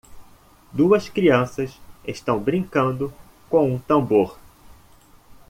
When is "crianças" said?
1.09-1.79